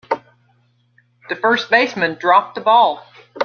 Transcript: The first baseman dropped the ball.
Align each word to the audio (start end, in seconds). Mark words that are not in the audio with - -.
The 1.29 1.35
first 1.35 1.69
baseman 1.69 2.15
dropped 2.15 2.55
the 2.55 2.61
ball. 2.61 3.05